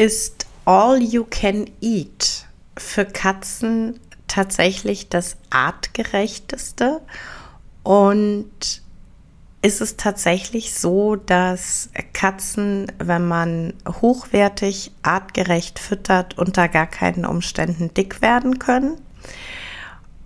[0.00, 2.46] Ist All You Can Eat
[2.78, 7.02] für Katzen tatsächlich das artgerechteste?
[7.82, 8.80] Und
[9.60, 17.92] ist es tatsächlich so, dass Katzen, wenn man hochwertig, artgerecht füttert, unter gar keinen Umständen
[17.92, 18.98] dick werden können?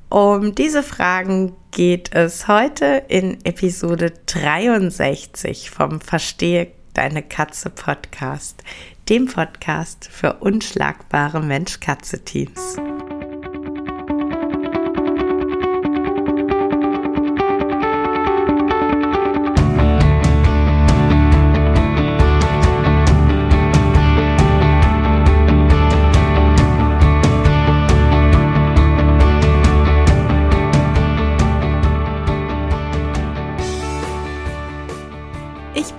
[0.08, 8.62] Um diese Fragen geht es heute in Episode 63 vom Verstehe deine Katze Podcast,
[9.08, 12.76] dem Podcast für unschlagbare Mensch-Katze-Teams.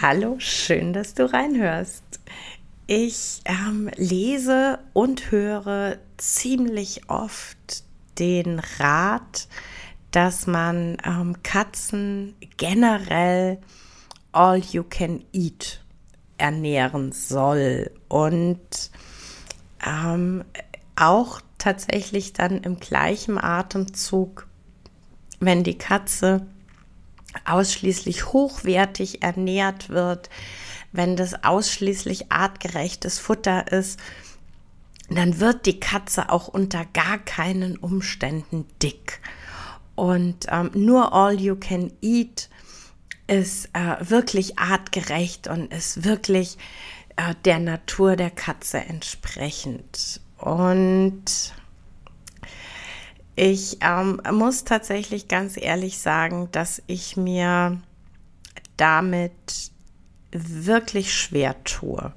[0.00, 2.02] Hallo, schön, dass du reinhörst.
[2.88, 7.84] Ich ähm, lese und höre ziemlich oft
[8.18, 9.46] den Rat,
[10.10, 13.60] dass man ähm, Katzen generell
[14.32, 15.80] all you can eat
[16.38, 18.90] ernähren soll und
[19.86, 20.42] ähm,
[20.96, 24.48] auch tatsächlich dann im gleichen Atemzug,
[25.38, 26.48] wenn die Katze
[27.44, 30.30] ausschließlich hochwertig ernährt wird,
[30.92, 33.98] wenn das ausschließlich artgerechtes Futter ist,
[35.10, 39.20] dann wird die Katze auch unter gar keinen Umständen dick.
[39.94, 42.48] Und ähm, nur All You Can Eat
[43.26, 46.58] ist äh, wirklich artgerecht und ist wirklich
[47.16, 50.20] äh, der Natur der Katze entsprechend.
[50.38, 51.54] Und
[53.36, 57.80] ich ähm, muss tatsächlich ganz ehrlich sagen, dass ich mir
[58.76, 59.72] damit
[60.30, 62.12] wirklich schwer tue.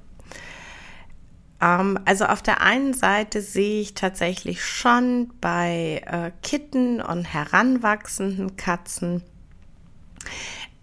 [1.60, 8.56] Ähm, also auf der einen Seite sehe ich tatsächlich schon bei äh, Kitten und heranwachsenden
[8.56, 9.22] Katzen,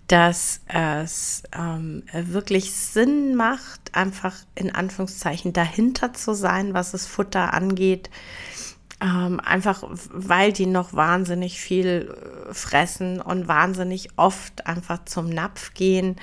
[0.07, 7.53] dass es ähm, wirklich Sinn macht, einfach in Anführungszeichen dahinter zu sein, was das Futter
[7.53, 8.09] angeht
[9.01, 12.15] ähm, einfach weil die noch wahnsinnig viel
[12.49, 16.15] äh, fressen und wahnsinnig oft einfach zum Napf gehen.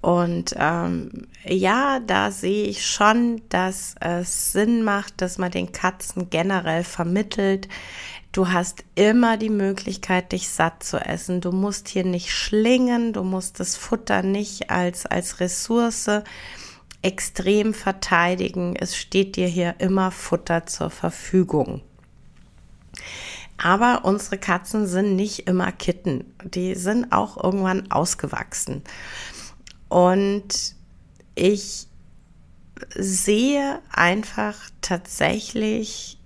[0.00, 6.28] Und ähm, ja, da sehe ich schon, dass es Sinn macht, dass man den Katzen
[6.28, 7.68] generell vermittelt.
[8.30, 11.40] Du hast immer die Möglichkeit, dich satt zu essen.
[11.40, 16.10] Du musst hier nicht schlingen, du musst das Futter nicht als, als Ressource
[17.04, 18.74] extrem verteidigen.
[18.76, 21.82] Es steht dir hier immer Futter zur Verfügung.
[23.58, 26.24] Aber unsere Katzen sind nicht immer Kitten.
[26.42, 28.82] Die sind auch irgendwann ausgewachsen.
[29.88, 30.74] Und
[31.34, 31.86] ich
[32.96, 36.18] sehe einfach tatsächlich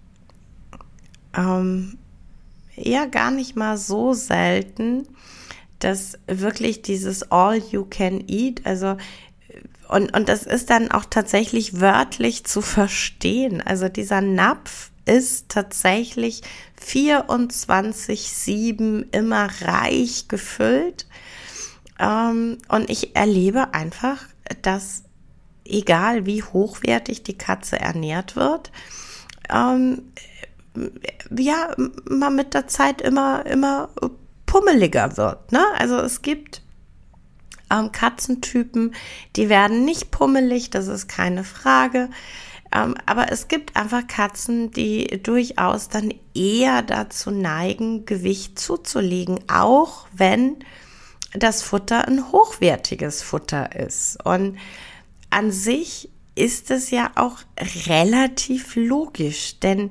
[1.34, 1.98] ähm,
[2.76, 5.06] ja gar nicht mal so selten,
[5.78, 8.96] dass wirklich dieses All You Can Eat, also
[9.88, 13.60] und, und das ist dann auch tatsächlich wörtlich zu verstehen.
[13.60, 16.42] Also dieser Napf ist tatsächlich
[16.84, 21.06] 24-7 immer reich gefüllt.
[21.98, 24.24] Ähm, und ich erlebe einfach,
[24.62, 25.02] dass
[25.64, 28.70] egal wie hochwertig die Katze ernährt wird,
[29.50, 30.12] ähm,
[31.36, 31.74] ja,
[32.08, 33.88] man mit der Zeit immer, immer
[34.46, 35.50] pummeliger wird.
[35.52, 35.64] Ne?
[35.76, 36.62] Also es gibt
[37.70, 38.94] ähm, Katzentypen,
[39.36, 42.10] die werden nicht pummelig, das ist keine Frage.
[42.74, 50.06] Ähm, aber es gibt einfach Katzen, die durchaus dann eher dazu neigen, Gewicht zuzulegen, auch
[50.12, 50.56] wenn
[51.32, 54.24] das Futter ein hochwertiges Futter ist.
[54.24, 54.58] Und
[55.30, 57.38] an sich ist es ja auch
[57.86, 59.90] relativ logisch, denn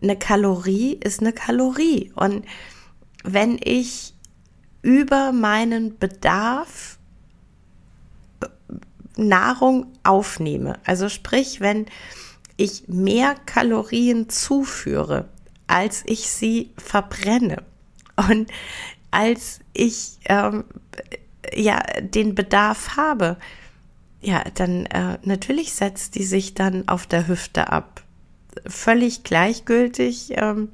[0.00, 2.12] eine Kalorie ist eine Kalorie.
[2.14, 2.44] Und
[3.24, 4.14] wenn ich
[4.82, 6.98] über meinen Bedarf
[9.16, 10.78] Nahrung aufnehme.
[10.84, 11.86] Also sprich, wenn
[12.56, 15.28] ich mehr Kalorien zuführe,
[15.66, 17.62] als ich sie verbrenne.
[18.16, 18.50] Und
[19.10, 20.64] als ich ähm,
[21.54, 23.36] ja den Bedarf habe,
[24.20, 28.02] ja, dann äh, natürlich setzt die sich dann auf der Hüfte ab.
[28.66, 30.68] Völlig gleichgültig, ähm,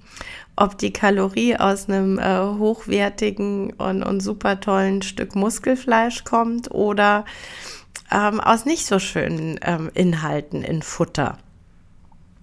[0.57, 7.25] ob die Kalorie aus einem äh, hochwertigen und, und super tollen Stück Muskelfleisch kommt oder
[8.11, 11.39] ähm, aus nicht so schönen ähm, Inhalten in Futter.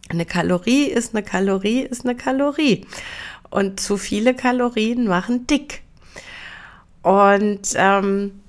[0.09, 2.85] Eine Kalorie ist eine Kalorie ist eine Kalorie.
[3.49, 5.81] Und zu viele Kalorien machen dick.
[7.01, 8.41] Und ähm,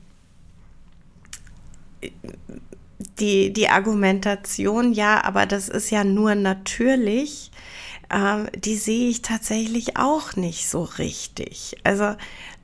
[3.18, 7.50] die, die Argumentation, ja, aber das ist ja nur natürlich,
[8.10, 11.76] ähm, die sehe ich tatsächlich auch nicht so richtig.
[11.84, 12.14] Also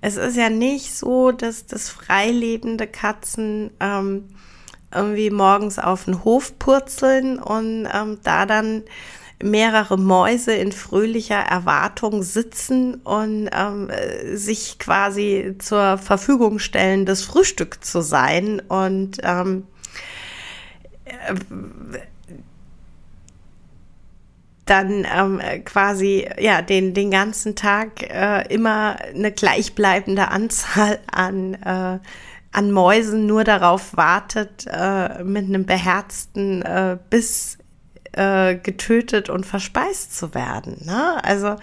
[0.02, 4.28] es ist ja nicht so, dass das freilebende Katzen ähm,
[4.93, 8.82] irgendwie morgens auf den Hof purzeln und ähm, da dann
[9.40, 13.90] mehrere Mäuse in fröhlicher Erwartung sitzen und ähm,
[14.34, 18.60] sich quasi zur Verfügung stellen, das Frühstück zu sein.
[18.60, 19.64] Und ähm,
[24.73, 31.99] dann ähm, quasi ja den den ganzen Tag äh, immer eine gleichbleibende Anzahl an äh,
[32.53, 37.59] an Mäusen nur darauf wartet, äh, mit einem beherzten äh, Biss
[38.13, 40.83] äh, getötet und verspeist zu werden.
[40.85, 41.23] Ne?
[41.25, 41.57] Also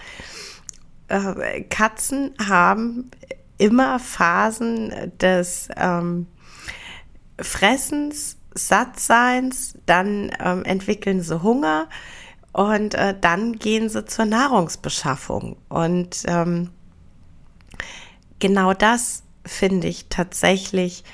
[1.08, 3.10] äh, Katzen haben
[3.58, 6.26] immer Phasen des ähm,
[7.40, 11.88] Fressens, Sattseins, dann ähm, entwickeln sie Hunger
[12.52, 15.56] und äh, dann gehen sie zur Nahrungsbeschaffung.
[15.68, 16.70] Und ähm,
[18.38, 21.04] genau das finde ich tatsächlich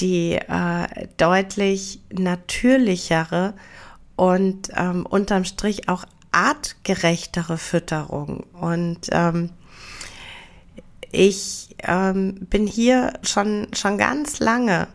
[0.00, 3.54] die äh, deutlich natürlichere
[4.16, 8.44] und ähm, unterm Strich auch artgerechtere Fütterung.
[8.52, 9.50] Und ähm,
[11.10, 14.88] ich ähm, bin hier schon, schon ganz lange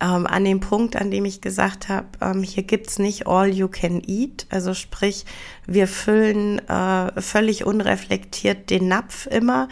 [0.00, 3.68] ähm, an dem Punkt, an dem ich gesagt habe, ähm, hier gibt's nicht all you
[3.68, 4.46] can eat.
[4.50, 5.24] Also sprich,
[5.66, 9.68] wir füllen äh, völlig unreflektiert den Napf immer,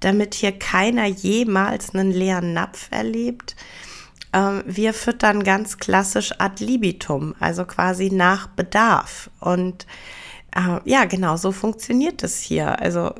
[0.00, 3.56] damit hier keiner jemals einen leeren Napf erlebt.
[4.32, 9.30] Ähm, wir füttern ganz klassisch ad libitum, also quasi nach Bedarf.
[9.40, 9.86] Und
[10.54, 12.80] äh, ja, genau so funktioniert es hier.
[12.80, 13.14] Also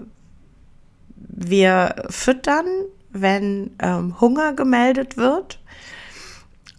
[1.17, 2.67] wir füttern,
[3.11, 5.59] wenn ähm, Hunger gemeldet wird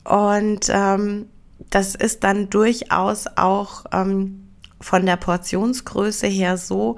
[0.08, 1.28] und ähm,
[1.70, 4.48] das ist dann durchaus auch ähm,
[4.80, 6.96] von der Portionsgröße her so,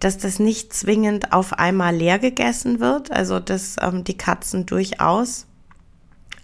[0.00, 3.10] dass das nicht zwingend auf einmal leer gegessen wird.
[3.10, 5.46] Also dass ähm, die Katzen durchaus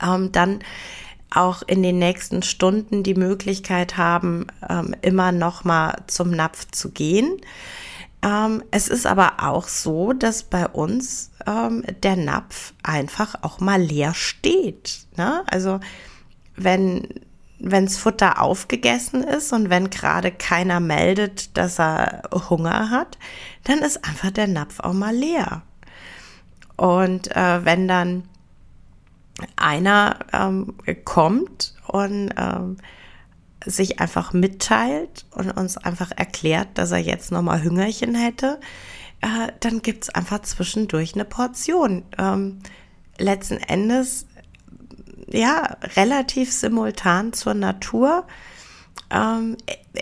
[0.02, 0.60] ähm, dann
[1.30, 6.90] auch in den nächsten Stunden die Möglichkeit haben, ähm, immer noch mal zum Napf zu
[6.90, 7.38] gehen.
[8.22, 13.80] Ähm, es ist aber auch so, dass bei uns ähm, der Napf einfach auch mal
[13.80, 15.06] leer steht.
[15.16, 15.44] Ne?
[15.50, 15.80] Also
[16.56, 17.08] wenn
[17.60, 23.18] wenns Futter aufgegessen ist und wenn gerade keiner meldet, dass er Hunger hat,
[23.64, 25.62] dann ist einfach der Napf auch mal leer.
[26.76, 28.28] Und äh, wenn dann
[29.56, 30.74] einer ähm,
[31.04, 32.76] kommt und ähm,
[33.64, 38.60] sich einfach mitteilt und uns einfach erklärt, dass er jetzt nochmal Hüngerchen hätte,
[39.20, 42.04] äh, dann gibt's einfach zwischendurch eine Portion.
[42.18, 42.60] Ähm,
[43.18, 44.26] letzten Endes,
[45.30, 48.26] ja, relativ simultan zur Natur.
[49.10, 49.56] Ähm,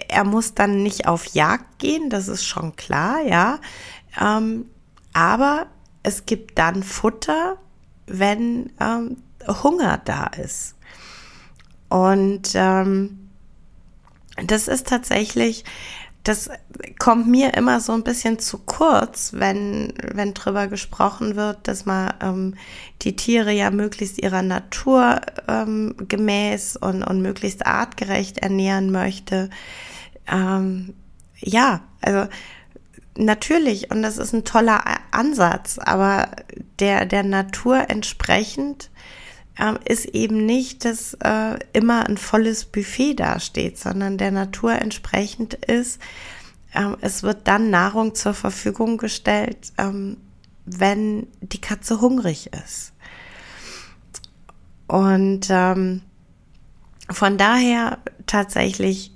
[0.09, 3.59] er muss dann nicht auf Jagd gehen, das ist schon klar, ja.
[4.21, 4.67] Ähm,
[5.13, 5.67] aber
[6.03, 7.57] es gibt dann Futter,
[8.07, 9.17] wenn ähm,
[9.49, 10.75] Hunger da ist.
[11.89, 13.26] Und ähm,
[14.45, 15.65] das ist tatsächlich,
[16.23, 16.51] das
[16.99, 22.13] kommt mir immer so ein bisschen zu kurz, wenn, wenn drüber gesprochen wird, dass man
[22.21, 22.55] ähm,
[23.03, 29.51] die Tiere ja möglichst ihrer Natur ähm, gemäß und, und möglichst artgerecht ernähren möchte.
[30.27, 30.95] Ähm,
[31.39, 32.29] ja, also
[33.17, 36.31] natürlich, und das ist ein toller Ansatz, aber
[36.81, 38.91] der, der Natur entsprechend
[39.59, 45.55] ähm, ist eben nicht, dass äh, immer ein volles Buffet dasteht, sondern der Natur entsprechend
[45.55, 46.01] ist,
[46.75, 50.19] ähm, es wird dann Nahrung zur Verfügung gestellt, ähm,
[50.67, 52.93] wenn die Katze hungrig ist.
[54.87, 56.03] Und ähm,
[57.11, 59.13] von daher tatsächlich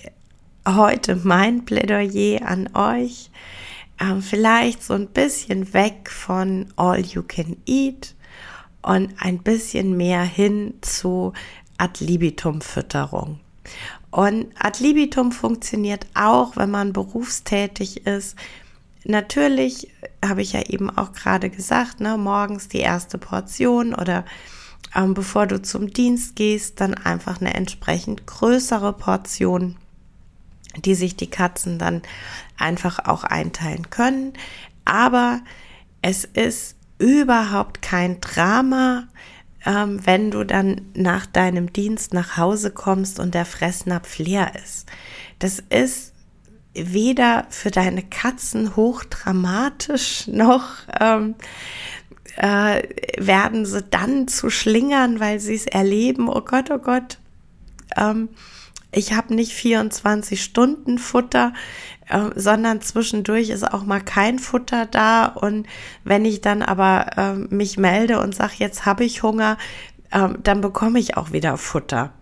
[0.66, 3.30] heute mein Plädoyer an euch,
[3.99, 8.14] äh, vielleicht so ein bisschen weg von All You Can Eat
[8.82, 11.32] und ein bisschen mehr hin zu
[11.78, 13.40] Ad libitum Fütterung.
[14.10, 18.37] Und Ad libitum funktioniert auch, wenn man berufstätig ist,
[19.04, 19.88] natürlich
[20.25, 24.25] habe ich ja eben auch gerade gesagt, ne, morgens die erste Portion oder
[24.94, 29.76] ähm, bevor du zum Dienst gehst, dann einfach eine entsprechend größere Portion,
[30.84, 32.02] die sich die Katzen dann
[32.58, 34.32] einfach auch einteilen können.
[34.84, 35.40] Aber
[36.02, 39.09] es ist überhaupt kein Drama,
[39.64, 44.87] ähm, wenn du dann nach deinem Dienst nach Hause kommst und der Fressnapf leer ist.
[45.38, 46.12] Das ist
[46.75, 50.69] weder für deine Katzen hochdramatisch noch
[51.00, 51.35] ähm,
[52.37, 52.83] äh,
[53.19, 56.28] werden sie dann zu schlingern, weil sie es erleben.
[56.28, 57.19] Oh Gott, oh Gott.
[57.97, 58.28] Ähm,
[58.92, 61.52] ich habe nicht 24 Stunden Futter,
[62.09, 65.26] äh, sondern zwischendurch ist auch mal kein Futter da.
[65.26, 65.66] Und
[66.04, 69.59] wenn ich dann aber äh, mich melde und sage, jetzt habe ich Hunger,
[70.11, 72.12] äh, dann bekomme ich auch wieder Futter.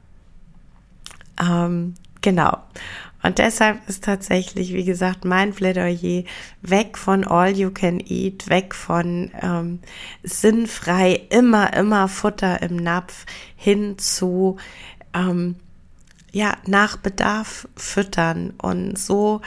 [1.41, 2.59] Ähm, genau.
[3.23, 6.23] Und deshalb ist tatsächlich, wie gesagt, mein Plädoyer
[6.63, 9.81] weg von All You Can Eat, weg von ähm,
[10.23, 14.59] sinnfrei immer, immer Futter im Napf hin zu
[15.15, 15.57] ähm,
[16.33, 19.41] ja, nach Bedarf füttern und so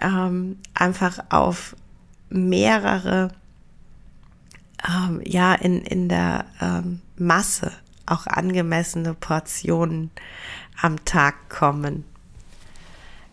[0.00, 1.76] ähm, einfach auf
[2.28, 3.30] mehrere,
[4.88, 7.72] ähm, ja, in, in der ähm, Masse
[8.06, 10.10] auch angemessene Portionen
[10.80, 12.04] am Tag kommen.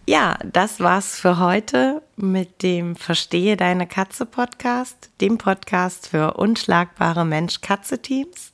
[0.05, 7.25] Ja, das war's für heute mit dem Verstehe deine Katze Podcast, dem Podcast für unschlagbare
[7.25, 8.53] Mensch-Katze-Teams.